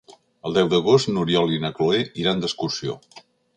[0.49, 2.99] El deu d'agost n'Oriol i na Cloè iran d'excursió.